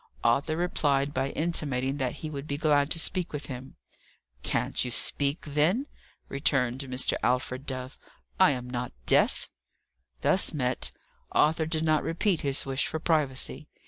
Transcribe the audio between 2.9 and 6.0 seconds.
speak with him. "Can't you speak, then?"